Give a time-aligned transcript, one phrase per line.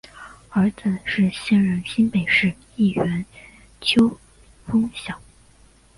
[0.49, 3.23] 儿子是现任新北市议员
[3.81, 4.17] 邱
[4.67, 5.21] 烽尧。